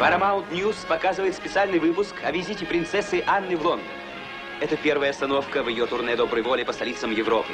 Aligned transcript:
Paramount 0.00 0.46
News 0.50 0.86
показывает 0.88 1.34
специальный 1.34 1.78
выпуск 1.78 2.14
о 2.24 2.32
визите 2.32 2.64
принцессы 2.64 3.22
Анны 3.26 3.54
в 3.54 3.66
Лондон. 3.66 3.86
Это 4.58 4.78
первая 4.78 5.10
остановка 5.10 5.62
в 5.62 5.68
ее 5.68 5.84
турне 5.84 6.16
доброй 6.16 6.42
воли 6.42 6.64
по 6.64 6.72
столицам 6.72 7.10
Европы. 7.10 7.52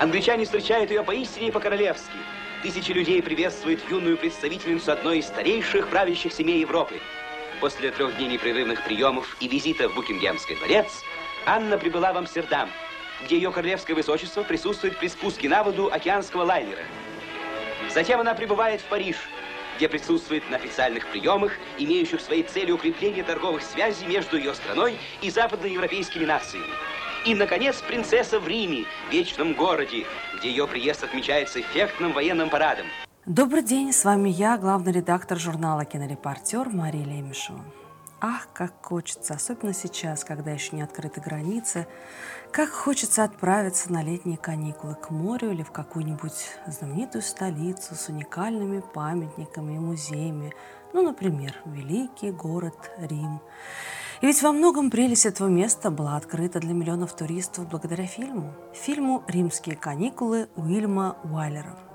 Англичане 0.00 0.44
встречают 0.44 0.90
ее 0.90 1.04
поистине 1.04 1.52
по-королевски. 1.52 2.16
Тысячи 2.64 2.90
людей 2.90 3.22
приветствуют 3.22 3.88
юную 3.88 4.16
представительницу 4.16 4.90
одной 4.90 5.18
из 5.18 5.26
старейших 5.28 5.86
правящих 5.86 6.32
семей 6.32 6.58
Европы. 6.62 7.00
После 7.60 7.92
трех 7.92 8.16
дней 8.16 8.26
непрерывных 8.26 8.82
приемов 8.82 9.36
и 9.38 9.46
визита 9.46 9.88
в 9.88 9.94
Букингемский 9.94 10.56
дворец, 10.56 10.88
Анна 11.46 11.78
прибыла 11.78 12.12
в 12.12 12.16
Амстердам, 12.16 12.70
где 13.24 13.36
ее 13.36 13.52
королевское 13.52 13.94
высочество 13.94 14.42
присутствует 14.42 14.98
при 14.98 15.06
спуске 15.06 15.48
на 15.48 15.62
воду 15.62 15.90
океанского 15.92 16.42
лайнера. 16.42 16.82
Затем 17.88 18.18
она 18.18 18.34
прибывает 18.34 18.80
в 18.80 18.84
Париж, 18.86 19.16
где 19.76 19.88
присутствует 19.88 20.48
на 20.50 20.56
официальных 20.56 21.06
приемах, 21.08 21.52
имеющих 21.78 22.20
своей 22.20 22.42
целью 22.42 22.76
укрепление 22.76 23.24
торговых 23.24 23.62
связей 23.62 24.06
между 24.06 24.36
ее 24.36 24.54
страной 24.54 24.98
и 25.22 25.30
западноевропейскими 25.30 26.24
нациями. 26.24 26.66
И, 27.24 27.34
наконец, 27.34 27.80
принцесса 27.80 28.38
в 28.38 28.46
Риме, 28.46 28.84
вечном 29.10 29.54
городе, 29.54 30.04
где 30.38 30.50
ее 30.50 30.66
приезд 30.66 31.04
отмечается 31.04 31.60
эффектным 31.60 32.12
военным 32.12 32.50
парадом. 32.50 32.86
Добрый 33.24 33.62
день, 33.62 33.92
с 33.92 34.04
вами 34.04 34.28
я, 34.28 34.58
главный 34.58 34.92
редактор 34.92 35.38
журнала 35.38 35.86
«Кинорепортер» 35.86 36.68
Мария 36.68 37.04
Лемешева. 37.04 37.64
Ах, 38.26 38.48
как 38.54 38.72
хочется, 38.80 39.34
особенно 39.34 39.74
сейчас, 39.74 40.24
когда 40.24 40.50
еще 40.50 40.74
не 40.74 40.80
открыты 40.80 41.20
границы, 41.20 41.86
как 42.52 42.70
хочется 42.70 43.22
отправиться 43.22 43.92
на 43.92 44.02
летние 44.02 44.38
каникулы 44.38 44.94
к 44.94 45.10
морю 45.10 45.50
или 45.50 45.62
в 45.62 45.70
какую-нибудь 45.70 46.56
знаменитую 46.66 47.20
столицу 47.20 47.94
с 47.94 48.08
уникальными 48.08 48.82
памятниками 48.94 49.74
и 49.74 49.78
музеями, 49.78 50.54
ну, 50.94 51.02
например, 51.02 51.54
великий 51.66 52.30
город 52.30 52.90
Рим. 52.96 53.42
И 54.22 54.26
ведь 54.26 54.40
во 54.40 54.52
многом 54.52 54.90
прелесть 54.90 55.26
этого 55.26 55.48
места 55.48 55.90
была 55.90 56.16
открыта 56.16 56.60
для 56.60 56.72
миллионов 56.72 57.14
туристов 57.14 57.68
благодаря 57.68 58.06
фильму. 58.06 58.54
Фильму 58.72 59.22
«Римские 59.28 59.76
каникулы» 59.76 60.48
Уильма 60.56 61.18
Уайлера– 61.24 61.76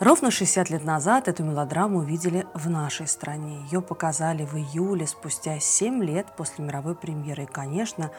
Ровно 0.00 0.30
60 0.30 0.70
лет 0.70 0.84
назад 0.84 1.28
эту 1.28 1.44
мелодраму 1.44 1.98
увидели 1.98 2.46
в 2.54 2.68
нашей 2.68 3.06
стране. 3.06 3.64
Ее 3.70 3.80
показали 3.80 4.44
в 4.44 4.54
июле, 4.54 5.06
спустя 5.06 5.58
7 5.58 6.02
лет 6.02 6.26
после 6.36 6.64
мировой 6.64 6.94
премьеры. 6.94 7.44
И, 7.44 7.46
конечно, 7.46 8.10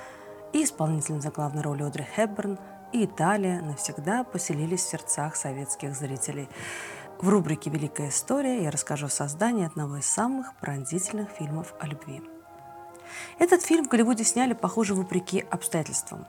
и 0.54 0.64
исполнительница 0.64 1.32
главной 1.32 1.62
роли 1.62 1.84
Одри 1.84 2.06
Хепберн, 2.16 2.58
и 2.94 3.06
Италия 3.06 3.62
навсегда 3.62 4.24
поселились 4.24 4.82
в 4.82 4.90
сердцах 4.90 5.36
советских 5.36 5.96
зрителей. 5.96 6.48
В 7.20 7.30
рубрике 7.30 7.70
«Великая 7.70 8.10
история» 8.10 8.64
я 8.64 8.72
расскажу 8.72 9.08
о 9.08 9.10
создании 9.10 9.66
одного 9.66 9.98
из 9.98 10.06
самых 10.06 10.54
пронзительных 10.62 11.30
фильмов 11.30 11.74
о 11.80 11.88
любви. 11.88 12.22
Этот 13.40 13.62
фильм 13.62 13.86
в 13.86 13.90
Голливуде 13.90 14.24
сняли, 14.24 14.54
похоже, 14.54 14.94
вопреки 14.94 15.46
обстоятельствам. 15.50 16.26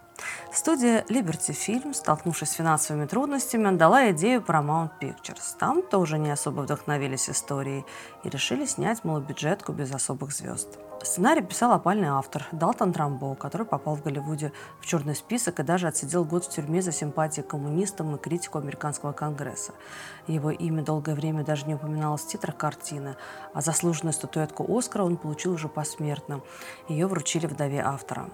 Студия 0.53 1.05
Liberty 1.09 1.53
Film, 1.53 1.93
столкнувшись 1.93 2.51
с 2.51 2.53
финансовыми 2.53 3.07
трудностями, 3.07 3.69
отдала 3.69 4.11
идею 4.11 4.41
Paramount 4.41 4.91
Pictures. 5.01 5.57
Там 5.59 5.83
тоже 5.83 6.19
не 6.19 6.31
особо 6.31 6.63
вдохновились 6.63 7.29
историей 7.29 7.85
и 8.25 8.31
решили 8.31 8.65
снять 8.67 9.05
малобюджетку 9.05 9.73
без 9.73 9.93
особых 9.93 10.33
звезд. 10.33 10.79
Сценарий 11.03 11.43
писал 11.43 11.73
опальный 11.73 12.09
автор 12.09 12.47
Далтон 12.53 12.93
Трамбо, 12.93 13.35
который 13.35 13.67
попал 13.67 13.97
в 13.97 14.03
Голливуде 14.03 14.53
в 14.81 14.87
черный 14.87 15.15
список 15.15 15.61
и 15.61 15.63
даже 15.63 15.87
отсидел 15.87 16.25
год 16.25 16.45
в 16.45 16.51
тюрьме 16.51 16.83
за 16.83 16.91
симпатии 16.91 17.43
к 17.43 17.49
коммунистам 17.49 18.17
и 18.17 18.19
критику 18.19 18.59
американского 18.59 19.13
конгресса. 19.13 19.73
Его 20.27 20.51
имя 20.51 20.83
долгое 20.83 21.15
время 21.15 21.45
даже 21.45 21.67
не 21.67 21.75
упоминалось 21.75 22.23
в 22.23 22.29
титрах 22.29 22.57
картины, 22.57 23.17
а 23.53 23.61
заслуженную 23.61 24.15
статуэтку 24.15 24.67
Оскара 24.77 25.05
он 25.05 25.17
получил 25.17 25.53
уже 25.53 25.69
посмертно. 25.69 26.41
Ее 26.89 27.07
вручили 27.07 27.47
вдове 27.47 27.81
автора. 27.81 28.29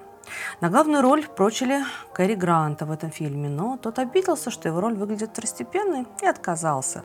На 0.61 0.71
главную 0.71 1.03
роль 1.03 1.27
прочили 1.27 1.85
Кэрри 2.15 2.35
Гранта 2.35 2.87
в 2.87 2.93
этом 2.93 3.11
фильме, 3.11 3.49
но 3.49 3.77
тот 3.77 3.99
обиделся, 3.99 4.51
что 4.51 4.69
его 4.69 4.81
роль 4.81 4.95
выглядит 4.95 5.31
второстепенной, 5.31 6.07
и 6.23 6.27
отказался. 6.27 7.05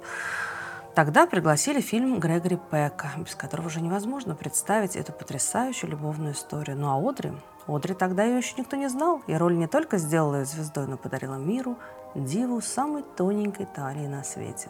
Тогда 0.96 1.28
пригласили 1.28 1.80
фильм 1.80 2.20
Грегори 2.20 2.58
Пека, 2.72 3.12
без 3.18 3.36
которого 3.36 3.68
уже 3.68 3.82
невозможно 3.82 4.34
представить 4.34 4.96
эту 4.96 5.14
потрясающую 5.14 5.92
любовную 5.92 6.34
историю. 6.34 6.78
Ну 6.78 6.88
а 6.88 7.10
Одри? 7.10 7.34
Одри 7.68 7.94
тогда 7.94 8.24
ее 8.24 8.38
еще 8.38 8.56
никто 8.58 8.76
не 8.76 8.90
знал, 8.90 9.22
и 9.28 9.36
роль 9.36 9.58
не 9.58 9.68
только 9.68 9.98
сделала 9.98 10.38
ее 10.38 10.46
звездой, 10.46 10.88
но 10.88 10.98
подарила 10.98 11.36
миру 11.36 11.78
диву 12.16 12.62
самой 12.62 13.04
тоненькой 13.16 13.68
талии 13.68 14.08
на 14.08 14.24
свете. 14.24 14.70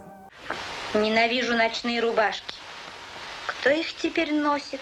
Ненавижу 0.93 1.55
ночные 1.55 2.01
рубашки. 2.01 2.55
Кто 3.45 3.69
их 3.69 3.95
теперь 3.95 4.33
носит? 4.33 4.81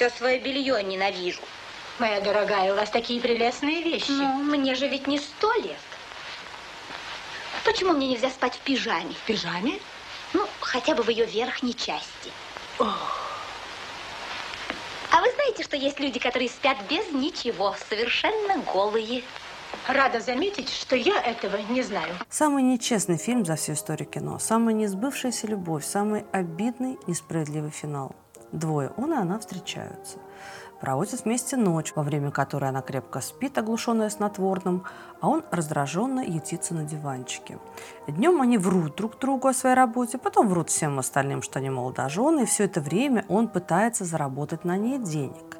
Все 0.00 0.08
свое 0.08 0.38
белье 0.38 0.82
ненавижу. 0.82 1.42
Моя 1.98 2.22
дорогая, 2.22 2.72
у 2.72 2.76
вас 2.76 2.88
такие 2.88 3.20
прелестные 3.20 3.82
вещи. 3.82 4.10
Ну, 4.10 4.32
мне 4.44 4.74
же 4.74 4.88
ведь 4.88 5.06
не 5.06 5.18
сто 5.18 5.52
лет. 5.56 5.76
Почему 7.66 7.92
мне 7.92 8.08
нельзя 8.08 8.30
спать 8.30 8.54
в 8.54 8.60
пижаме? 8.60 9.12
В 9.12 9.26
пижаме? 9.26 9.78
Ну, 10.32 10.46
хотя 10.60 10.94
бы 10.94 11.02
в 11.02 11.10
ее 11.10 11.26
верхней 11.26 11.74
части. 11.74 12.32
Ох. 12.78 13.20
А 15.10 15.20
вы 15.20 15.30
знаете, 15.34 15.64
что 15.64 15.76
есть 15.76 16.00
люди, 16.00 16.18
которые 16.18 16.48
спят 16.48 16.78
без 16.88 17.12
ничего, 17.12 17.76
совершенно 17.90 18.56
голые? 18.72 19.22
Рада 19.86 20.20
заметить, 20.20 20.70
что 20.70 20.96
я 20.96 21.20
этого 21.20 21.58
не 21.68 21.82
знаю. 21.82 22.14
Самый 22.30 22.62
нечестный 22.62 23.18
фильм 23.18 23.44
за 23.44 23.56
всю 23.56 23.74
историю 23.74 24.08
кино, 24.08 24.38
самая 24.38 24.74
несбывшаяся 24.74 25.46
любовь, 25.46 25.84
самый 25.84 26.24
обидный, 26.32 26.96
несправедливый 27.06 27.70
финал. 27.70 28.16
Двое, 28.52 28.92
он 28.96 29.12
и 29.12 29.16
она 29.16 29.38
встречаются 29.38 30.18
проводят 30.80 31.24
вместе 31.24 31.56
ночь, 31.56 31.92
во 31.94 32.02
время 32.02 32.30
которой 32.30 32.70
она 32.70 32.82
крепко 32.82 33.20
спит, 33.20 33.58
оглушенная 33.58 34.10
снотворным, 34.10 34.84
а 35.20 35.28
он 35.28 35.44
раздраженно 35.50 36.20
ютится 36.20 36.74
на 36.74 36.84
диванчике. 36.84 37.58
Днем 38.08 38.40
они 38.40 38.58
врут 38.58 38.96
друг 38.96 39.18
другу 39.18 39.48
о 39.48 39.54
своей 39.54 39.76
работе, 39.76 40.18
потом 40.18 40.48
врут 40.48 40.70
всем 40.70 40.98
остальным, 40.98 41.42
что 41.42 41.58
они 41.58 41.70
молодожены, 41.70 42.42
и 42.42 42.46
все 42.46 42.64
это 42.64 42.80
время 42.80 43.24
он 43.28 43.48
пытается 43.48 44.04
заработать 44.04 44.64
на 44.64 44.76
ней 44.76 44.98
денег. 44.98 45.58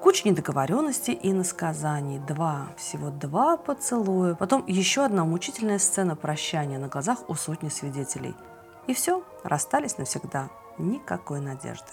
Куча 0.00 0.28
недоговоренностей 0.28 1.12
и 1.12 1.30
насказаний. 1.32 2.18
Два, 2.20 2.68
всего 2.78 3.10
два 3.10 3.58
поцелуя. 3.58 4.34
Потом 4.34 4.64
еще 4.66 5.04
одна 5.04 5.26
мучительная 5.26 5.78
сцена 5.78 6.16
прощания 6.16 6.78
на 6.78 6.88
глазах 6.88 7.28
у 7.28 7.34
сотни 7.34 7.68
свидетелей. 7.68 8.34
И 8.86 8.94
все, 8.94 9.22
расстались 9.44 9.98
навсегда. 9.98 10.48
Никакой 10.78 11.40
надежды. 11.40 11.92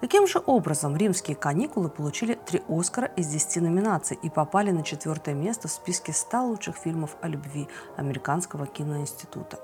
Каким 0.00 0.28
же 0.28 0.40
образом 0.46 0.96
римские 0.96 1.36
каникулы 1.36 1.88
получили 1.88 2.34
три 2.34 2.62
Оскара 2.68 3.08
из 3.16 3.26
10 3.26 3.62
номинаций 3.62 4.16
и 4.22 4.30
попали 4.30 4.70
на 4.70 4.84
четвертое 4.84 5.34
место 5.34 5.66
в 5.66 5.72
списке 5.72 6.12
100 6.12 6.46
лучших 6.46 6.76
фильмов 6.76 7.16
о 7.20 7.26
любви 7.26 7.68
Американского 7.96 8.66
киноинститута? 8.66 9.58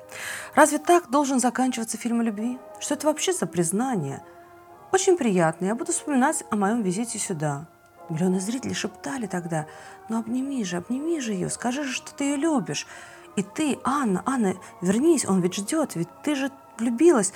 Разве 0.57 0.79
так 0.79 1.09
должен 1.09 1.39
заканчиваться 1.39 1.99
фильм 1.99 2.21
о 2.21 2.25
любви? 2.25 2.59
Что 2.81 2.95
это 2.95 3.07
вообще 3.07 3.33
за 3.33 3.47
признание? 3.47 4.25
Очень 4.91 5.17
приятно. 5.17 5.67
Я 5.67 5.77
буду 5.77 5.93
вспоминать 5.93 6.43
о 6.51 6.57
моем 6.57 6.83
визите 6.83 7.19
сюда. 7.21 7.67
Миллионы 8.09 8.41
зрителей 8.41 8.75
шептали 8.75 9.27
тогда, 9.27 9.67
ну 10.09 10.19
обними 10.19 10.65
же, 10.65 10.77
обними 10.79 11.21
же 11.21 11.33
ее, 11.33 11.49
скажи 11.49 11.85
же, 11.85 11.93
что 11.93 12.13
ты 12.13 12.25
ее 12.25 12.37
любишь. 12.37 12.87
И 13.37 13.43
ты, 13.43 13.79
Анна, 13.85 14.23
Анна, 14.27 14.55
вернись, 14.81 15.25
он 15.25 15.41
ведь 15.41 15.55
ждет, 15.55 15.95
ведь 15.95 16.09
ты 16.23 16.35
же 16.35 16.51
влюбилась. 16.79 17.33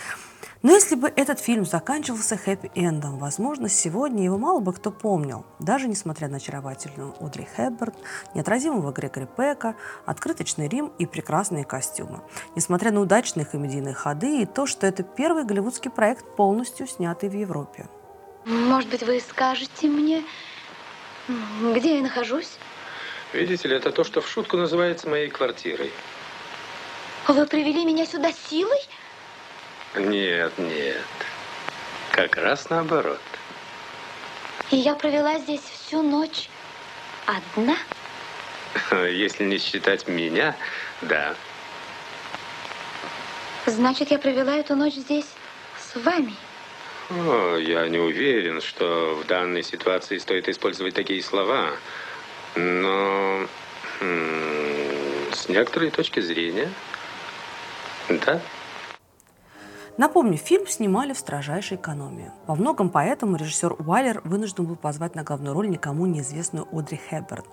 Но 0.63 0.73
если 0.73 0.97
бы 0.97 1.13
этот 1.15 1.39
фильм 1.39 1.65
заканчивался 1.65 2.35
хэппи-эндом, 2.35 3.19
возможно, 3.19 3.69
сегодня 3.69 4.25
его 4.25 4.39
мало 4.39 4.59
бы 4.59 4.73
кто 4.73 4.91
помнил, 4.91 5.47
даже 5.61 5.87
несмотря 5.87 6.27
на 6.29 6.39
очаровательную 6.39 7.15
Одри 7.21 7.47
Хепберн, 7.57 7.95
неотразимого 8.35 8.91
Грегори 8.91 9.27
Пека, 9.37 9.77
открыточный 10.05 10.69
Рим 10.69 10.93
и 10.99 11.07
прекрасные 11.07 11.65
костюмы. 11.65 12.23
Несмотря 12.57 12.91
на 12.91 13.01
удачные 13.01 13.47
комедийные 13.47 13.95
ходы 13.95 14.43
и 14.43 14.47
то, 14.47 14.67
что 14.67 14.87
это 14.87 15.05
первый 15.05 15.45
голливудский 15.45 15.93
проект, 15.93 16.25
полностью 16.35 16.89
снятый 16.89 17.29
в 17.29 17.35
Европе. 17.35 17.87
Может 18.45 18.91
быть, 18.91 19.05
вы 19.05 19.21
скажете 19.21 19.87
мне, 19.89 20.25
где 21.75 21.97
я 21.97 22.03
нахожусь? 22.03 22.59
Видите 23.33 23.69
ли, 23.69 23.77
это 23.77 23.93
то, 23.93 24.03
что 24.03 24.21
в 24.21 24.29
шутку 24.29 24.57
называется 24.57 25.09
моей 25.09 25.29
квартирой. 25.29 25.93
Вы 27.29 27.47
привели 27.47 27.85
меня 27.85 28.07
сюда 28.07 28.33
силой? 28.33 28.79
Нет, 29.95 30.57
нет. 30.59 31.05
Как 32.13 32.37
раз 32.37 32.69
наоборот. 32.71 33.21
И 34.71 34.77
я 34.77 34.95
провела 34.95 35.39
здесь 35.39 35.63
всю 35.63 36.03
ночь 36.03 36.49
одна? 37.27 37.77
Если 38.93 39.45
не 39.45 39.59
считать 39.59 40.07
меня, 40.09 40.55
да. 41.03 41.35
Значит, 43.67 44.11
я 44.11 44.19
провела 44.19 44.57
эту 44.57 44.77
ночь 44.77 44.95
здесь 44.95 45.27
с 45.79 45.97
вами? 45.97 46.35
О, 47.11 47.57
я 47.57 47.89
не 47.89 47.99
уверен, 47.99 48.61
что 48.61 49.15
в 49.15 49.27
данной 49.27 49.63
ситуации 49.63 50.19
стоит 50.19 50.49
использовать 50.49 50.95
такие 50.95 51.23
слова. 51.23 51.71
Но 52.55 53.47
с 55.33 55.49
некоторой 55.49 55.91
точки 55.91 56.21
зрения, 56.21 56.71
да. 58.09 58.41
Напомню, 59.99 60.37
фильм 60.37 60.69
снимали 60.69 61.13
в 61.13 61.19
строжайшей 61.19 61.77
экономии. 61.77 62.31
Во 62.47 62.55
многом 62.55 62.89
поэтому 62.89 63.35
режиссер 63.37 63.75
Уайлер 63.81 64.21
вынужден 64.23 64.65
был 64.65 64.77
позвать 64.77 65.17
на 65.17 65.25
главную 65.25 65.53
роль 65.55 65.69
никому 65.69 66.07
неизвестную 66.07 66.69
Одри 66.71 67.01
Хепберн. 67.11 67.45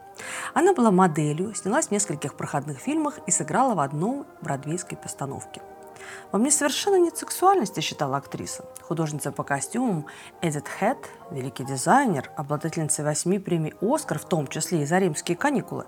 Она 0.53 0.75
была 0.75 0.91
моделью, 0.91 1.55
снялась 1.55 1.87
в 1.87 1.91
нескольких 1.91 2.35
проходных 2.35 2.77
фильмах 2.77 3.17
и 3.25 3.31
сыграла 3.31 3.73
в 3.73 3.79
одной 3.79 4.25
бродвейской 4.41 4.95
постановке– 4.95 5.61
во 6.31 6.39
мне 6.39 6.51
совершенно 6.51 6.97
нет 6.97 7.17
сексуальности, 7.17 7.79
считала 7.79 8.17
актриса. 8.17 8.65
Художница 8.81 9.31
по 9.31 9.43
костюмам 9.43 10.05
Эдит 10.41 10.67
Хэт, 10.67 10.97
великий 11.31 11.63
дизайнер, 11.63 12.29
обладательница 12.35 13.03
восьми 13.03 13.39
премий 13.39 13.73
«Оскар», 13.81 14.19
в 14.19 14.25
том 14.25 14.47
числе 14.47 14.83
и 14.83 14.85
за 14.85 14.99
римские 14.99 15.37
каникулы, 15.37 15.85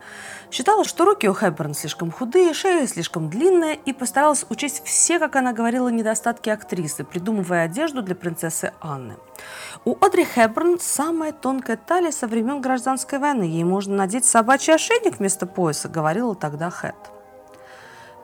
считала, 0.51 0.83
что 0.83 1.05
руки 1.05 1.27
у 1.27 1.33
Хэбберн 1.33 1.73
слишком 1.73 2.11
худые, 2.11 2.53
шея 2.53 2.87
слишком 2.87 3.29
длинная 3.29 3.73
и 3.73 3.93
постаралась 3.93 4.45
учесть 4.49 4.83
все, 4.85 5.19
как 5.19 5.35
она 5.35 5.53
говорила, 5.53 5.89
недостатки 5.89 6.49
актрисы, 6.49 7.03
придумывая 7.03 7.65
одежду 7.65 8.01
для 8.01 8.15
принцессы 8.15 8.73
Анны. 8.81 9.17
У 9.85 9.97
Одри 10.03 10.25
Хэбберн 10.25 10.79
самая 10.79 11.31
тонкая 11.31 11.77
талия 11.77 12.11
со 12.11 12.27
времен 12.27 12.61
гражданской 12.61 13.19
войны. 13.19 13.43
Ей 13.43 13.63
можно 13.63 13.95
надеть 13.95 14.25
собачий 14.25 14.73
ошейник 14.73 15.19
вместо 15.19 15.45
пояса, 15.45 15.89
говорила 15.89 16.35
тогда 16.35 16.69
Хэт. 16.69 16.95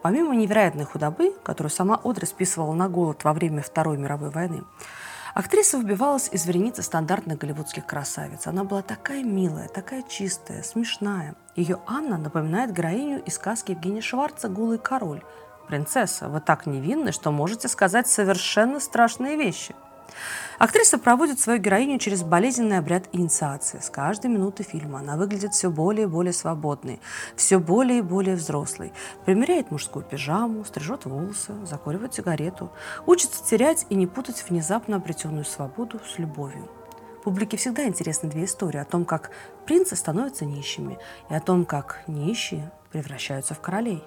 Помимо 0.03 0.35
невероятной 0.35 0.83
худобы, 0.83 1.33
которую 1.43 1.71
сама 1.71 1.97
Одри 2.03 2.27
списывала 2.27 2.73
на 2.73 2.89
голод 2.89 3.23
во 3.23 3.31
время 3.31 3.61
Второй 3.61 3.97
мировой 3.97 4.31
войны, 4.31 4.65
актриса 5.33 5.77
выбивалась 5.77 6.27
из 6.29 6.45
вереницы 6.45 6.83
стандартных 6.83 7.37
голливудских 7.37 7.85
красавиц. 7.85 8.45
Она 8.45 8.65
была 8.65 8.81
такая 8.81 9.23
милая, 9.23 9.69
такая 9.69 10.03
чистая, 10.03 10.61
смешная. 10.61 11.35
Ее 11.55 11.79
Анна 11.87 12.17
напоминает 12.17 12.73
героиню 12.73 13.23
из 13.23 13.35
сказки 13.35 13.71
Евгения 13.71 14.01
Шварца 14.01 14.49
«Голый 14.49 14.77
король». 14.77 15.23
«Принцесса, 15.69 16.27
вы 16.27 16.41
так 16.41 16.65
невинны, 16.65 17.13
что 17.13 17.31
можете 17.31 17.69
сказать 17.69 18.09
совершенно 18.09 18.81
страшные 18.81 19.37
вещи». 19.37 19.73
Актриса 20.59 20.97
проводит 20.97 21.39
свою 21.39 21.59
героиню 21.59 21.99
через 21.99 22.23
болезненный 22.23 22.77
обряд 22.77 23.09
инициации. 23.11 23.79
С 23.79 23.89
каждой 23.89 24.31
минуты 24.31 24.63
фильма 24.63 24.99
она 24.99 25.17
выглядит 25.17 25.53
все 25.53 25.69
более 25.69 26.03
и 26.03 26.09
более 26.09 26.33
свободной, 26.33 27.01
все 27.35 27.59
более 27.59 27.99
и 27.99 28.01
более 28.01 28.35
взрослой. 28.35 28.93
Примеряет 29.25 29.71
мужскую 29.71 30.05
пижаму, 30.05 30.63
стрижет 30.63 31.05
волосы, 31.05 31.53
закуривает 31.65 32.13
сигарету, 32.13 32.71
учится 33.05 33.43
терять 33.43 33.85
и 33.89 33.95
не 33.95 34.07
путать 34.07 34.45
внезапно 34.47 34.97
обретенную 34.97 35.45
свободу 35.45 35.99
с 36.05 36.19
любовью. 36.19 36.69
Публике 37.23 37.55
всегда 37.57 37.85
интересны 37.85 38.29
две 38.29 38.43
истории 38.43 38.79
о 38.79 38.85
том, 38.85 39.05
как 39.05 39.31
принцы 39.65 39.95
становятся 39.95 40.45
нищими, 40.45 40.99
и 41.29 41.33
о 41.33 41.39
том, 41.39 41.65
как 41.65 42.03
нищие 42.07 42.71
превращаются 42.91 43.53
в 43.53 43.61
королей. 43.61 44.03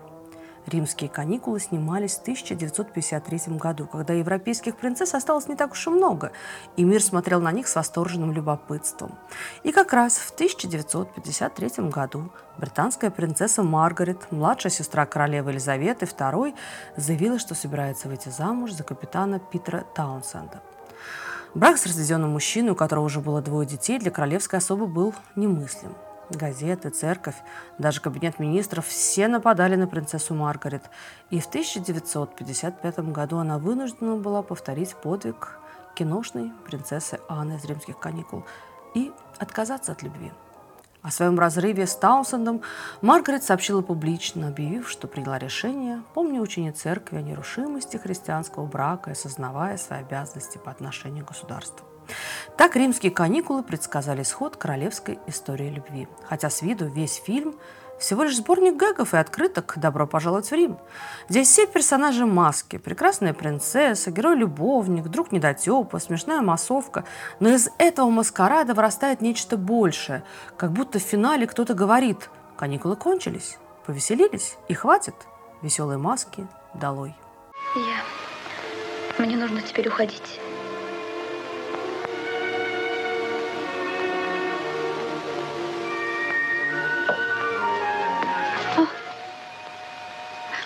Римские 0.66 1.08
каникулы 1.08 1.60
снимались 1.60 2.16
в 2.16 2.22
1953 2.22 3.56
году, 3.56 3.86
когда 3.86 4.14
европейских 4.14 4.76
принцесс 4.76 5.14
осталось 5.14 5.46
не 5.46 5.54
так 5.54 5.72
уж 5.72 5.86
и 5.86 5.90
много, 5.90 6.32
и 6.76 6.82
мир 6.82 7.00
смотрел 7.00 7.40
на 7.40 7.52
них 7.52 7.68
с 7.68 7.76
восторженным 7.76 8.32
любопытством. 8.32 9.16
И 9.62 9.70
как 9.70 9.92
раз 9.92 10.18
в 10.18 10.32
1953 10.32 11.88
году 11.88 12.30
британская 12.58 13.10
принцесса 13.10 13.62
Маргарет, 13.62 14.32
младшая 14.32 14.72
сестра 14.72 15.06
королевы 15.06 15.52
Елизаветы 15.52 16.04
II, 16.04 16.54
заявила, 16.96 17.38
что 17.38 17.54
собирается 17.54 18.08
выйти 18.08 18.28
замуж 18.30 18.72
за 18.72 18.82
капитана 18.82 19.38
Питера 19.38 19.84
Таунсенда. 19.94 20.62
Брак 21.54 21.78
с 21.78 21.86
разведенным 21.86 22.30
мужчиной, 22.30 22.72
у 22.72 22.74
которого 22.74 23.04
уже 23.04 23.20
было 23.20 23.40
двое 23.40 23.66
детей, 23.68 23.98
для 23.98 24.10
королевской 24.10 24.58
особы 24.58 24.86
был 24.86 25.14
немыслим. 25.36 25.94
Газеты, 26.30 26.90
церковь, 26.90 27.36
даже 27.78 28.00
кабинет 28.00 28.38
министров– 28.38 28.86
все 28.88 29.28
нападали 29.28 29.76
на 29.76 29.86
принцессу 29.86 30.34
Маргарет. 30.34 30.82
И 31.30 31.40
в 31.40 31.46
1955 31.46 32.98
году 33.12 33.38
она 33.38 33.58
вынуждена 33.58 34.16
была 34.16 34.42
повторить 34.42 34.96
подвиг 34.96 35.58
киношной 35.94 36.52
принцессы 36.64 37.20
Анны 37.28 37.54
из 37.54 37.64
римских 37.64 37.98
каникул 37.98 38.44
и 38.94 39.12
отказаться 39.38 39.92
от 39.92 40.02
любви. 40.02 40.32
О 41.02 41.12
своем 41.12 41.38
разрыве 41.38 41.86
с 41.86 41.94
Таунсендом 41.94 42.62
Маргарет 43.00 43.44
сообщила 43.44 43.80
публично, 43.80 44.48
объявив, 44.48 44.88
что 44.88 45.06
приняла 45.06 45.38
решение, 45.38 46.02
помня 46.14 46.40
учение 46.40 46.72
церкви 46.72 47.18
о 47.18 47.22
нерушимости 47.22 47.96
христианского 47.96 48.66
брака 48.66 49.10
и 49.10 49.12
осознавая 49.12 49.76
свои 49.76 50.00
обязанности 50.00 50.58
по 50.58 50.72
отношению 50.72 51.24
к 51.24 51.28
государству. 51.28 51.86
Так 52.56 52.76
римские 52.76 53.12
каникулы 53.12 53.62
предсказали 53.62 54.22
исход 54.22 54.56
королевской 54.56 55.18
истории 55.26 55.70
любви. 55.70 56.08
Хотя 56.24 56.50
с 56.50 56.62
виду 56.62 56.86
весь 56.86 57.16
фильм 57.16 57.54
всего 57.98 58.24
лишь 58.24 58.36
сборник 58.36 58.76
гэгов 58.76 59.14
и 59.14 59.16
открыток 59.16 59.74
«Добро 59.76 60.06
пожаловать 60.06 60.50
в 60.50 60.52
Рим». 60.52 60.78
Здесь 61.28 61.48
все 61.48 61.66
персонажи 61.66 62.26
маски. 62.26 62.76
Прекрасная 62.76 63.32
принцесса, 63.32 64.10
герой-любовник, 64.10 65.08
друг 65.08 65.32
недотепа, 65.32 65.98
смешная 65.98 66.42
массовка. 66.42 67.04
Но 67.40 67.48
из 67.48 67.70
этого 67.78 68.10
маскарада 68.10 68.74
вырастает 68.74 69.22
нечто 69.22 69.56
большее. 69.56 70.24
Как 70.56 70.72
будто 70.72 70.98
в 70.98 71.02
финале 71.02 71.46
кто-то 71.46 71.74
говорит 71.74 72.28
«Каникулы 72.56 72.96
кончились, 72.96 73.56
повеселились 73.86 74.56
и 74.68 74.74
хватит. 74.74 75.14
Веселые 75.62 75.98
маски 75.98 76.46
долой». 76.74 77.14
Я... 77.74 78.02
Мне 79.18 79.36
нужно 79.36 79.62
теперь 79.62 79.88
уходить. 79.88 80.40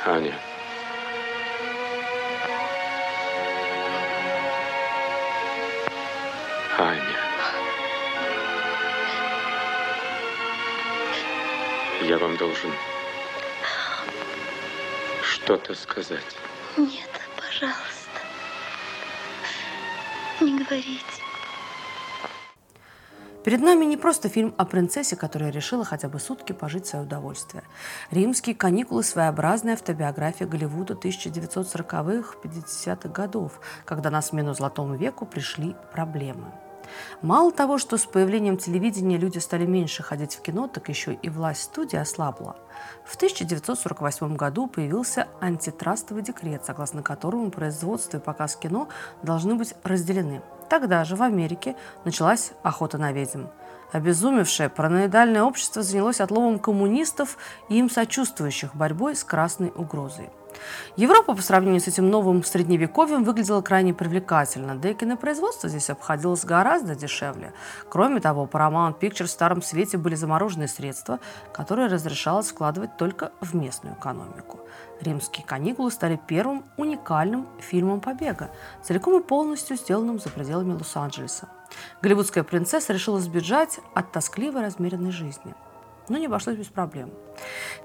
Аня. 0.02 0.35
Аня. 6.79 7.17
Я 12.00 12.17
вам 12.17 12.35
должен 12.38 12.73
что-то 15.23 15.75
сказать. 15.75 16.25
Нет, 16.79 17.11
пожалуйста. 17.37 18.20
Не 20.41 20.64
говорите. 20.64 21.19
Перед 23.45 23.61
нами 23.63 23.87
не 23.87 23.97
просто 23.97 24.29
фильм 24.29 24.55
о 24.59 24.67
принцессе, 24.67 25.17
которая 25.17 25.51
решила 25.51 25.85
хотя 25.85 26.09
бы 26.09 26.21
сутки 26.21 26.53
пожить 26.53 26.85
в 26.85 26.89
свое 26.89 27.05
удовольствие. 27.07 27.65
«Римские 28.11 28.55
каникулы»– 28.55 29.03
своеобразная 29.05 29.75
автобиография 29.75 30.47
Голливуда 30.47 30.93
1940-х, 30.95 32.37
50-х 32.45 33.09
годов, 33.09 33.61
когда 33.87 34.11
на 34.11 34.21
смену 34.21 34.53
Золотому 34.53 34.95
веку 34.95 35.25
пришли 35.25 35.75
проблемы. 35.93 36.53
Мало 37.23 37.53
того, 37.53 37.79
что 37.79 37.97
с 37.97 38.06
появлением 38.06 38.56
телевидения 38.56 39.17
люди 39.17 39.39
стали 39.39 39.67
меньше 39.67 40.03
ходить 40.03 40.35
в 40.35 40.43
кино, 40.43 40.69
так 40.69 40.89
еще 40.89 41.15
и 41.15 41.29
власть 41.29 41.63
студии 41.63 41.97
ослабла. 41.97 42.56
В 43.05 43.17
1948 43.17 44.37
году 44.37 44.67
появился 44.67 45.29
антитрастовый 45.41 46.23
декрет, 46.23 46.65
согласно 46.65 47.03
которому 47.03 47.51
производство 47.51 48.19
и 48.19 48.20
показ 48.20 48.56
кино 48.56 48.89
должны 49.23 49.55
быть 49.55 49.75
разделены– 49.85 50.43
Тогда 50.70 51.03
же 51.03 51.17
в 51.17 51.23
Америке 51.25 51.75
началась 52.05 52.53
охота 52.63 52.97
на 52.97 53.11
ведьм. 53.11 53.47
Обезумевшее 53.91 54.69
параноидальное 54.69 55.43
общество 55.43 55.82
занялось 55.82 56.20
отловом 56.20 56.61
коммунистов 56.61 57.37
и 57.69 57.77
им 57.77 57.91
сочувствующих 57.91 58.77
борьбой 58.77 59.17
с 59.17 59.25
красной 59.25 59.73
угрозой. 59.75 60.31
Европа 60.97 61.35
по 61.35 61.43
сравнению 61.43 61.81
с 61.81 61.89
этим 61.89 62.11
новым 62.11 62.45
средневековьем 62.45 63.25
выглядела 63.25 63.63
крайне 63.63 63.95
привлекательно, 63.95 64.75
да 64.75 64.91
и 64.91 64.95
кинопроизводство 64.95 65.69
здесь 65.69 65.91
обходилось 65.91 66.45
гораздо 66.45 66.95
дешевле. 66.95 67.53
Кроме 67.89 68.21
того, 68.21 68.49
Paramount 68.51 68.99
Pictures 68.99 69.27
в 69.27 69.31
Старом 69.31 69.63
Свете 69.63 69.99
были 69.99 70.15
замороженные 70.15 70.69
средства, 70.69 71.21
которые 71.53 71.89
разрешалось 71.89 72.51
вкладывать 72.51 72.97
только 72.97 73.33
в 73.41 73.55
местную 73.55 73.97
экономику. 73.97 74.61
«Римские 75.01 75.47
каникулы» 75.47 75.91
стали 75.91 76.21
первым 76.27 76.65
уникальным 76.77 77.49
фильмом 77.61 78.01
побега, 78.01 78.51
целиком 78.83 79.21
и 79.21 79.23
полностью 79.23 79.77
сделанным 79.77 80.19
за 80.19 80.29
пределами 80.29 80.75
Лос-Анджелеса. 80.75 81.49
Голливудская 82.03 82.45
принцесса 82.45 82.93
решила 82.93 83.21
сбежать 83.21 83.81
от 83.95 84.13
тоскливой 84.13 84.63
размеренной 84.63 85.13
жизни– 85.13 85.55
но 86.09 86.19
не 86.19 86.27
обошлось 86.27 86.57
без 86.57 86.67
проблем. 86.67 87.11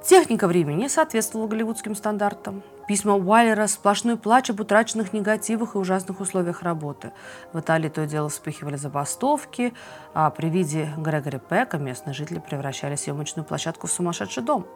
Техника 0.03 0.47
времени 0.47 0.81
не 0.81 0.89
соответствовала 0.89 1.47
голливудским 1.47 1.95
стандартам. 1.95 2.63
Письма 2.87 3.15
Уайлера– 3.15 3.65
сплошной 3.67 4.15
плач 4.15 4.51
об 4.51 4.59
утраченных 4.59 5.11
негативах 5.11 5.73
и 5.73 5.79
ужасных 5.79 6.19
условиях 6.19 6.61
работы. 6.61 7.11
В 7.51 7.59
Италии 7.59 7.89
то 7.89 8.03
и 8.03 8.07
дело 8.07 8.29
вспыхивали 8.29 8.75
забастовки, 8.75 9.73
а 10.13 10.29
при 10.29 10.49
виде 10.49 10.89
Грегори 10.97 11.39
Пека 11.39 11.79
местные 11.79 12.13
жители 12.13 12.39
превращали 12.39 12.95
съемочную 12.95 13.43
площадку 13.45 13.87
в 13.87 13.91
сумасшедший 13.91 14.43
дом. 14.43 14.67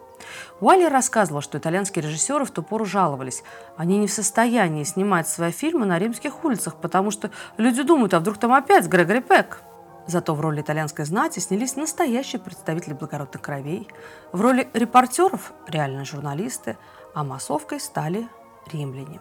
Уайлер 0.60 0.92
рассказывал, 0.92 1.42
что 1.42 1.60
итальянские 1.60 2.04
режиссеры 2.04 2.46
в 2.46 2.52
ту 2.52 2.64
пору 2.64 2.86
жаловались. 2.86 3.44
Они 3.78 3.98
не 3.98 4.08
в 4.08 4.12
состоянии 4.12 4.84
снимать 4.84 5.28
свои 5.28 5.52
фильмы 5.52 5.86
на 5.86 6.00
римских 6.00 6.44
улицах, 6.44 6.76
потому 6.78 7.12
что 7.12 7.30
люди 7.58 7.84
думают, 7.84 8.16
а 8.16 8.20
вдруг 8.20 8.38
там 8.38 8.54
опять 8.54 8.88
Грегори 8.88 9.22
Пек? 9.22 9.62
Зато 10.10 10.34
в 10.34 10.42
роли 10.42 10.62
итальянской 10.62 11.06
знати 11.06 11.40
снялись 11.40 11.76
настоящие 11.76 12.40
представители 12.40 12.94
благородных 12.94 13.44
кровей. 13.44 13.88
В 14.32 14.42
роли 14.42 14.68
репортеров– 14.74 15.54
реальные 15.68 16.06
журналисты, 16.06 16.78
а 17.14 17.24
массовкой 17.24 17.80
стали 17.80 18.28
римляне. 18.74 19.20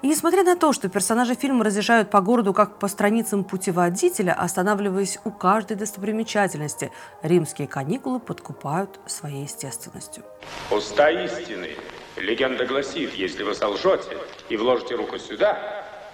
И 0.00 0.06
несмотря 0.06 0.44
на 0.44 0.54
то, 0.54 0.72
что 0.72 0.88
персонажи 0.88 1.34
фильма 1.34 1.64
разъезжают 1.64 2.10
по 2.10 2.20
городу 2.20 2.52
как 2.54 2.78
по 2.78 2.86
страницам 2.86 3.42
путеводителя, 3.42 4.32
останавливаясь 4.32 5.18
у 5.24 5.32
каждой 5.32 5.76
достопримечательности, 5.76 6.92
римские 7.22 7.66
каникулы 7.66 8.20
подкупают 8.20 9.00
своей 9.06 9.42
естественностью. 9.42 10.22
Уста 10.70 11.10
истины. 11.10 11.70
Легенда 12.16 12.64
гласит, 12.64 13.12
если 13.14 13.42
вы 13.42 13.56
солжете 13.56 14.16
и 14.48 14.56
вложите 14.56 14.94
руку 14.94 15.18
сюда, 15.18 15.58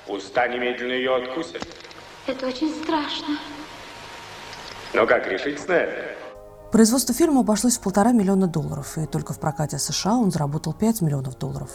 уста 0.08 0.48
немедленно 0.48 0.92
ее 0.92 1.14
откусят. 1.14 1.62
Это 2.26 2.46
очень 2.46 2.74
страшно. 2.82 3.36
Но 4.94 5.06
как 5.06 5.26
решить 5.26 5.66
на 5.68 5.72
это? 5.72 6.14
Производство 6.70 7.14
фильма 7.14 7.40
обошлось 7.40 7.76
в 7.76 7.80
полтора 7.80 8.10
миллиона 8.10 8.48
долларов, 8.48 8.98
и 8.98 9.06
только 9.06 9.32
в 9.32 9.38
прокате 9.38 9.78
США 9.78 10.14
он 10.14 10.32
заработал 10.32 10.72
5 10.72 11.02
миллионов 11.02 11.38
долларов. 11.38 11.70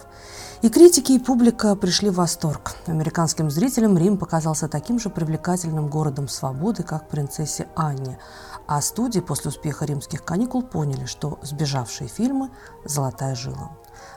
И 0.61 0.69
критики, 0.69 1.13
и 1.13 1.19
публика 1.19 1.75
пришли 1.77 2.09
в 2.09 2.15
восторг. 2.15 2.73
Американским 2.85 3.49
зрителям 3.49 3.97
Рим 3.97 4.17
показался 4.17 4.67
таким 4.67 4.99
же 4.99 5.09
привлекательным 5.09 5.87
городом 5.87 6.27
свободы, 6.27 6.83
как 6.83 7.07
принцессе 7.07 7.67
Анне. 7.77 8.19
А 8.67 8.81
студии 8.81 9.21
после 9.21 9.49
успеха 9.49 9.85
римских 9.85 10.25
каникул 10.25 10.63
поняли, 10.63 11.05
что 11.05 11.39
сбежавшие 11.43 12.09
фильмы– 12.09 12.49
золотая 12.83 13.35
жила. 13.35 13.71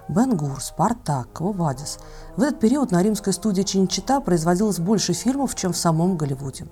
Бен-Гур, 0.09 0.61
Спартак, 0.61 1.41
Вадис. 1.41 1.99
В 2.37 2.43
этот 2.43 2.61
период 2.61 2.91
на 2.91 3.03
римской 3.03 3.33
студии 3.33 3.63
Чинчита 3.63 4.21
производилось 4.21 4.79
больше 4.79 5.13
фильмов, 5.13 5.55
чем 5.55 5.73
в 5.73 5.77
самом 5.77 6.17
Голливуде. 6.17 6.67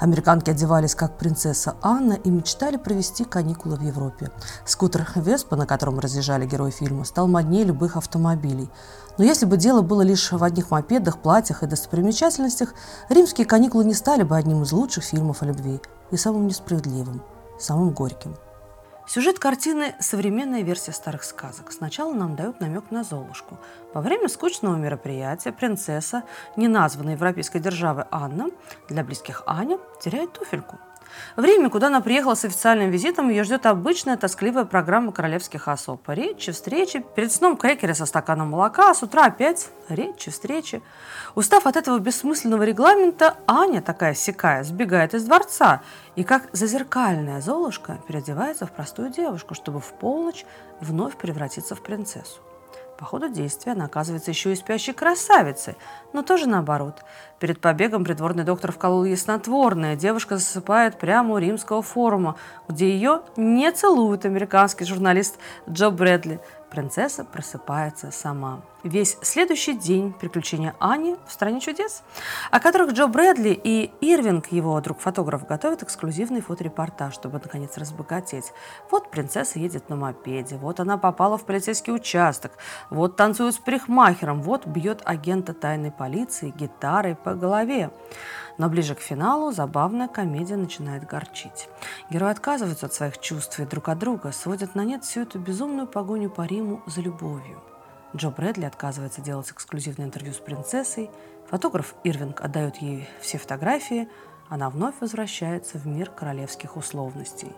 Американки 0.00 0.50
одевались 0.50 0.94
как 0.94 1.18
принцесса 1.18 1.76
Анна 1.82 2.14
и 2.14 2.30
мечтали 2.30 2.76
провести 2.76 3.24
каникулы 3.24 3.76
в 3.76 3.82
Европе. 3.82 4.30
Скутер 4.64 5.06
Веспа, 5.14 5.56
на 5.56 5.66
котором 5.66 5.98
разъезжали 5.98 6.46
герои 6.46 6.70
фильма, 6.70 7.04
стал 7.04 7.28
моднее 7.28 7.64
любых 7.64 7.96
автомобилей. 7.96 8.70
Но 9.16 9.24
если 9.24 9.46
бы 9.46 9.56
дело 9.56 9.82
было 9.82 10.02
лишь 10.02 10.30
в 10.30 10.42
одних 10.42 10.70
мопедах, 10.70 11.18
платьях 11.18 11.62
и 11.62 11.66
достопримечательностях, 11.66 12.74
римские 13.08 13.46
каникулы 13.46 13.84
не 13.84 13.94
стали 13.94 14.22
бы 14.22 14.36
одним 14.36 14.62
из 14.62 14.72
лучших 14.72 15.04
фильмов 15.04 15.42
о 15.42 15.46
любви 15.46 15.80
и 16.10 16.16
самым 16.16 16.46
несправедливым, 16.46 17.22
самым 17.58 17.90
горьким. 17.90 18.36
Сюжет 19.08 19.38
картины– 19.38 19.94
современная 20.00 20.60
версия 20.60 20.92
старых 20.92 21.24
сказок. 21.24 21.72
Сначала 21.72 22.12
нам 22.12 22.36
дают 22.36 22.60
намек 22.60 22.90
на 22.90 23.04
Золушку. 23.04 23.58
Во 23.94 24.02
время 24.02 24.28
скучного 24.28 24.76
мероприятия 24.76 25.50
принцесса, 25.50 26.24
неназванная 26.56 27.14
европейской 27.14 27.58
державы 27.58 28.04
Анна, 28.10 28.50
для 28.90 29.02
близких 29.02 29.44
Аня, 29.46 29.78
теряет 30.02 30.34
туфельку– 30.34 30.78
в 31.36 31.44
Риме, 31.44 31.68
куда 31.68 31.88
она 31.88 32.00
приехала 32.00 32.34
с 32.34 32.44
официальным 32.44 32.90
визитом, 32.90 33.28
ее 33.28 33.44
ждет 33.44 33.66
обычная 33.66 34.16
тоскливая 34.16 34.64
программа 34.64 35.12
королевских 35.12 35.68
особ. 35.68 36.08
Речи, 36.08 36.52
встречи, 36.52 37.04
перед 37.14 37.32
сном 37.32 37.56
крекеры 37.56 37.94
со 37.94 38.06
стаканом 38.06 38.50
молока, 38.50 38.90
а 38.90 38.94
с 38.94 39.02
утра 39.02 39.26
опять 39.26 39.68
речи, 39.88 40.30
встречи. 40.30 40.82
Устав 41.34 41.66
от 41.66 41.76
этого 41.76 41.98
бессмысленного 41.98 42.62
регламента, 42.62 43.36
Аня, 43.46 43.80
такая 43.80 44.14
сякая, 44.14 44.64
сбегает 44.64 45.14
из 45.14 45.24
дворца 45.24 45.82
и, 46.16 46.24
как 46.24 46.48
зазеркальная 46.52 47.40
золушка, 47.40 47.98
переодевается 48.08 48.66
в 48.66 48.72
простую 48.72 49.10
девушку, 49.10 49.54
чтобы 49.54 49.80
в 49.80 49.92
полночь 49.92 50.44
вновь 50.80 51.16
превратиться 51.16 51.74
в 51.74 51.82
принцессу. 51.82 52.40
По 52.98 53.04
ходу 53.04 53.28
действия 53.28 53.72
она 53.72 53.84
оказывается 53.84 54.32
еще 54.32 54.52
и 54.52 54.56
спящей 54.56 54.92
красавицей, 54.92 55.76
но 56.12 56.22
тоже 56.22 56.48
наоборот. 56.48 57.04
Перед 57.38 57.60
побегом 57.60 58.02
придворный 58.04 58.42
доктор 58.42 58.72
вколол 58.72 59.04
ей 59.04 59.16
снотворное. 59.16 59.94
Девушка 59.94 60.36
засыпает 60.36 60.98
прямо 60.98 61.34
у 61.34 61.38
римского 61.38 61.80
форума, 61.80 62.34
где 62.66 62.90
ее 62.90 63.20
не 63.36 63.70
целует 63.70 64.24
американский 64.24 64.84
журналист 64.84 65.38
Джо 65.70 65.90
Брэдли– 65.90 66.40
Принцесса 66.70 67.24
просыпается 67.24 68.10
сама. 68.10 68.60
Весь 68.84 69.16
следующий 69.22 69.74
день 69.74 70.12
приключения 70.12 70.76
Ани 70.78 71.16
в 71.26 71.32
«Стране 71.32 71.60
чудес», 71.60 72.02
о 72.50 72.60
которых 72.60 72.92
Джо 72.92 73.06
Брэдли 73.06 73.58
и 73.62 73.90
Ирвинг, 74.00 74.52
его 74.52 74.78
друг-фотограф, 74.80 75.46
готовят 75.46 75.82
эксклюзивный 75.82 76.42
фоторепортаж, 76.42 77.14
чтобы, 77.14 77.40
наконец, 77.42 77.76
разбогатеть. 77.76 78.52
Вот 78.90 79.10
принцесса 79.10 79.58
едет 79.58 79.88
на 79.88 79.96
мопеде, 79.96 80.56
вот 80.56 80.78
она 80.78 80.98
попала 80.98 81.38
в 81.38 81.44
полицейский 81.44 81.92
участок, 81.92 82.52
вот 82.90 83.16
танцует 83.16 83.54
с 83.54 83.58
парикмахером, 83.58 84.42
вот 84.42 84.66
бьет 84.66 85.00
агента 85.04 85.54
тайной 85.54 85.90
полиции 85.90 86.54
гитарой 86.56 87.16
по 87.16 87.34
голове. 87.34 87.90
Но 88.58 88.68
ближе 88.68 88.96
к 88.96 89.00
финалу 89.00 89.52
забавная 89.52 90.08
комедия 90.08 90.56
начинает 90.56 91.06
горчить. 91.06 91.68
Герои 92.10 92.32
отказываются 92.32 92.86
от 92.86 92.92
своих 92.92 93.18
чувств 93.20 93.58
и 93.60 93.64
друг 93.64 93.88
от 93.88 93.98
друга 94.00 94.32
сводят 94.32 94.74
на 94.74 94.84
нет 94.84 95.04
всю 95.04 95.22
эту 95.22 95.38
безумную 95.38 95.86
погоню 95.86 96.28
по 96.28 96.44
Риму 96.44 96.82
за 96.86 97.00
любовью. 97.00 97.62
Джо 98.16 98.30
Брэдли 98.30 98.64
отказывается 98.64 99.20
делать 99.20 99.50
эксклюзивное 99.50 100.06
интервью 100.06 100.32
с 100.32 100.38
принцессой, 100.38 101.10
фотограф 101.48 101.94
Ирвинг 102.02 102.40
отдает 102.40 102.78
ей 102.78 103.08
все 103.20 103.38
фотографии, 103.38 104.08
она 104.48 104.70
вновь 104.70 104.94
возвращается 105.00 105.78
в 105.78 105.86
мир 105.86 106.10
королевских 106.10 106.76
условностей. 106.76 107.52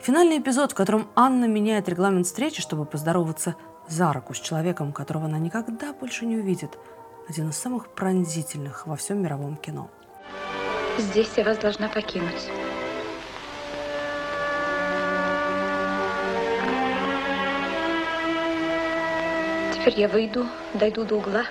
Финальный 0.00 0.38
эпизод, 0.38 0.72
в 0.72 0.74
котором 0.74 1.08
Анна 1.14 1.44
меняет 1.44 1.88
регламент 1.88 2.26
встречи, 2.26 2.62
чтобы 2.62 2.86
поздороваться 2.86 3.56
за 3.88 4.12
руку 4.12 4.32
с 4.32 4.40
человеком, 4.40 4.92
которого 4.92 5.26
она 5.26 5.38
никогда 5.38 5.92
больше 5.92 6.24
не 6.24 6.36
увидит, 6.36 6.78
один 7.28 7.50
из 7.50 7.56
самых 7.56 7.88
пронзительных 7.88 8.86
во 8.86 8.96
всем 8.96 9.20
мировом 9.20 9.56
кино– 9.56 9.90
Здесь 10.98 11.30
я 11.36 11.44
вас 11.44 11.56
должна 11.56 11.88
покинуть. 11.88 12.50
Теперь 19.72 20.00
я 20.00 20.08
выйду, 20.08 20.46
дойду 20.74 21.04
до 21.04 21.16
угла 21.16 21.44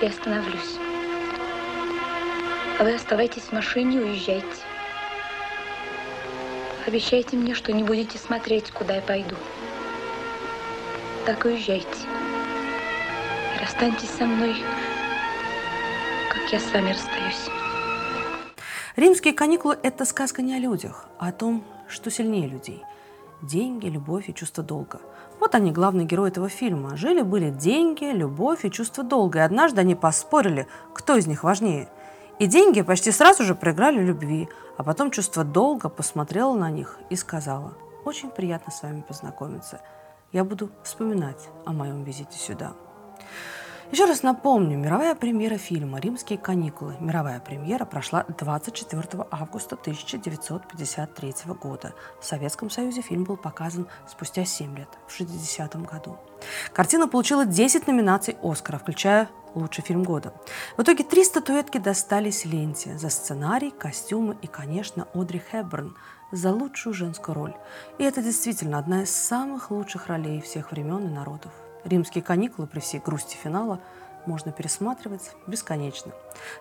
и 0.00 0.06
остановлюсь. 0.06 0.78
А 2.78 2.84
вы 2.84 2.94
оставайтесь 2.94 3.42
в 3.42 3.52
машине 3.52 3.96
и 3.96 4.00
уезжайте. 4.00 4.46
Обещайте 6.86 7.36
мне, 7.36 7.54
что 7.54 7.72
не 7.72 7.82
будете 7.82 8.18
смотреть, 8.18 8.70
куда 8.70 8.94
я 8.96 9.02
пойду. 9.02 9.34
Так 11.26 11.44
уезжайте. 11.44 11.88
И 13.56 13.60
расстаньтесь 13.60 14.10
со 14.10 14.26
мной, 14.26 14.54
как 16.30 16.52
я 16.52 16.60
с 16.60 16.72
вами 16.72 16.90
расстаюсь. 16.90 17.65
Римские 18.96 19.34
каникулы– 19.34 19.78
это 19.82 20.06
сказка 20.06 20.40
не 20.40 20.54
о 20.54 20.58
людях, 20.58 21.04
а 21.18 21.28
о 21.28 21.32
том, 21.32 21.62
что 21.86 22.10
сильнее 22.10 22.48
людей. 22.48 22.82
Деньги, 23.42 23.88
любовь 23.88 24.30
и 24.30 24.34
чувство 24.34 24.64
долга. 24.64 25.00
Вот 25.38 25.54
они, 25.54 25.70
главные 25.70 26.06
герои 26.06 26.30
этого 26.30 26.48
фильма. 26.48 26.96
Жили-были 26.96 27.50
деньги, 27.50 28.04
любовь 28.04 28.64
и 28.64 28.70
чувство 28.70 29.04
долга. 29.04 29.40
И 29.40 29.42
однажды 29.42 29.82
они 29.82 29.94
поспорили, 29.94 30.66
кто 30.94 31.14
из 31.14 31.26
них 31.26 31.44
важнее. 31.44 31.90
И 32.38 32.46
деньги 32.46 32.80
почти 32.80 33.12
сразу 33.12 33.44
же 33.44 33.54
проиграли 33.54 34.02
любви, 34.02 34.48
а 34.78 34.82
потом 34.82 35.10
чувство 35.10 35.44
долга 35.44 35.90
посмотрело 35.90 36.54
на 36.56 36.70
них 36.70 36.98
и 37.10 37.16
сказала, 37.16 37.74
«Очень 38.06 38.30
приятно 38.30 38.72
с 38.72 38.82
вами 38.82 39.02
познакомиться. 39.06 39.82
Я 40.32 40.42
буду 40.42 40.70
вспоминать 40.82 41.50
о 41.66 41.74
моем 41.74 42.02
визите 42.02 42.38
сюда». 42.38 42.72
Еще 43.92 44.04
раз 44.04 44.24
напомню, 44.24 44.76
мировая 44.76 45.14
премьера 45.14 45.58
фильма 45.58 46.00
«Римские 46.00 46.38
каникулы». 46.38 46.96
Мировая 46.98 47.38
премьера 47.38 47.84
прошла 47.84 48.24
24 48.36 49.24
августа 49.30 49.76
1953 49.76 51.34
года. 51.62 51.94
В 52.20 52.24
Советском 52.24 52.68
Союзе 52.68 53.02
фильм 53.02 53.22
был 53.22 53.36
показан 53.36 53.86
спустя 54.08 54.44
7 54.44 54.76
лет, 54.76 54.88
в 55.06 55.12
60 55.12 55.76
году. 55.86 56.18
Картина 56.72 57.06
получила 57.06 57.46
10 57.46 57.86
номинаций 57.86 58.36
«Оскара», 58.42 58.78
включая 58.78 59.28
лучший 59.54 59.84
фильм 59.84 60.02
года. 60.02 60.34
В 60.76 60.82
итоге 60.82 61.04
три 61.04 61.22
статуэтки 61.22 61.78
достались 61.78 62.44
ленте 62.44 62.98
за 62.98 63.08
сценарий, 63.08 63.70
костюмы 63.70 64.36
и, 64.42 64.48
конечно, 64.48 65.06
Одри 65.14 65.40
Хепберн 65.52 65.96
за 66.32 66.52
лучшую 66.52 66.92
женскую 66.92 67.36
роль. 67.36 67.54
И 67.98 68.04
это 68.04 68.20
действительно 68.20 68.78
одна 68.78 69.04
из 69.04 69.10
самых 69.10 69.70
лучших 69.70 70.08
ролей 70.08 70.40
всех 70.40 70.72
времен 70.72 71.06
и 71.06 71.10
народов. 71.10 71.52
Римские 71.86 72.22
каникулы 72.22 72.66
при 72.66 72.80
всей 72.80 72.98
грусти 72.98 73.36
финала 73.36 73.80
можно 74.26 74.50
пересматривать 74.50 75.30
бесконечно. 75.46 76.12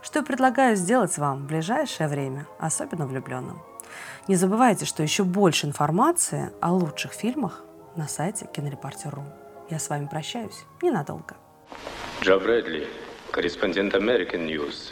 Что 0.03 0.19
я 0.19 0.25
предлагаю 0.25 0.75
сделать 0.75 1.17
вам 1.17 1.39
в 1.39 1.47
ближайшее 1.47 2.07
время, 2.07 2.45
особенно 2.59 3.07
влюбленным. 3.07 3.59
Не 4.27 4.35
забывайте, 4.35 4.85
что 4.85 5.01
еще 5.01 5.23
больше 5.23 5.65
информации 5.65 6.51
о 6.61 6.73
лучших 6.73 7.13
фильмах 7.13 7.63
на 7.95 8.07
сайте 8.07 8.47
кинорепортер.ру. 8.53 9.23
Я 9.71 9.79
с 9.79 9.89
вами 9.89 10.05
прощаюсь 10.05 10.63
ненадолго. 10.83 11.35
Джо 12.21 12.37
Брэдли, 12.37 12.87
корреспондент 13.31 13.95
American 13.95 14.47
News. 14.47 14.91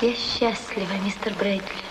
Я 0.00 0.14
счастлива, 0.14 0.92
мистер 1.04 1.34
Брэдли. 1.34 1.87